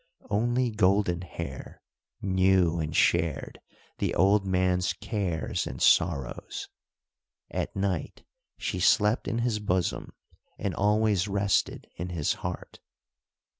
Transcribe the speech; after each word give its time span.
Only 0.31 0.71
Golden 0.71 1.21
Hair, 1.21 1.79
knew 2.23 2.79
and 2.79 2.95
shared 2.95 3.59
the 3.99 4.15
old 4.15 4.47
man's 4.47 4.93
cares 4.93 5.67
and 5.67 5.79
sorrows. 5.79 6.69
At 7.51 7.75
night 7.75 8.23
she 8.57 8.79
slept 8.79 9.27
in 9.27 9.37
his 9.45 9.59
bosom 9.59 10.13
and 10.57 10.73
always 10.73 11.27
rested 11.27 11.85
in 11.97 12.09
his 12.09 12.33
heart. 12.41 12.79